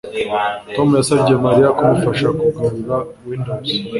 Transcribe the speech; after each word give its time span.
Tom 0.75 0.89
yasabye 0.99 1.33
Mariya 1.45 1.69
kumufasha 1.77 2.27
kugarura 2.39 2.95
Windows 3.27 3.69